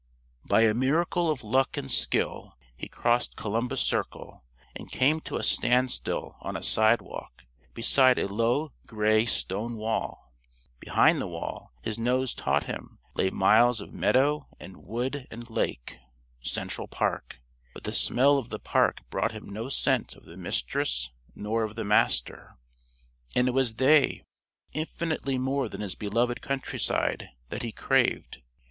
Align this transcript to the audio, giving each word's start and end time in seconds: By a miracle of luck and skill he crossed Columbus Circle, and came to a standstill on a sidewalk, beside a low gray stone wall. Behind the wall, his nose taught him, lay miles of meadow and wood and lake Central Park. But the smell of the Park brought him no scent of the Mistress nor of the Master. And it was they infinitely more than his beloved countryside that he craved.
By 0.47 0.61
a 0.61 0.73
miracle 0.73 1.29
of 1.29 1.43
luck 1.43 1.77
and 1.77 1.91
skill 1.91 2.57
he 2.75 2.87
crossed 2.87 3.35
Columbus 3.35 3.81
Circle, 3.81 4.43
and 4.75 4.89
came 4.89 5.19
to 5.21 5.35
a 5.37 5.43
standstill 5.43 6.37
on 6.41 6.55
a 6.57 6.63
sidewalk, 6.63 7.45
beside 7.75 8.17
a 8.17 8.25
low 8.27 8.71
gray 8.87 9.25
stone 9.27 9.75
wall. 9.77 10.33
Behind 10.79 11.21
the 11.21 11.27
wall, 11.27 11.71
his 11.83 11.99
nose 11.99 12.33
taught 12.33 12.63
him, 12.63 12.97
lay 13.13 13.29
miles 13.29 13.79
of 13.79 13.93
meadow 13.93 14.47
and 14.59 14.83
wood 14.87 15.27
and 15.29 15.47
lake 15.51 15.99
Central 16.41 16.87
Park. 16.87 17.39
But 17.75 17.83
the 17.83 17.93
smell 17.93 18.39
of 18.39 18.49
the 18.49 18.57
Park 18.57 19.01
brought 19.11 19.33
him 19.33 19.47
no 19.49 19.69
scent 19.69 20.15
of 20.15 20.25
the 20.25 20.35
Mistress 20.35 21.11
nor 21.35 21.61
of 21.61 21.75
the 21.75 21.83
Master. 21.83 22.57
And 23.35 23.47
it 23.47 23.51
was 23.53 23.75
they 23.75 24.23
infinitely 24.73 25.37
more 25.37 25.69
than 25.69 25.81
his 25.81 25.93
beloved 25.93 26.41
countryside 26.41 27.29
that 27.49 27.61
he 27.61 27.71
craved. 27.71 28.41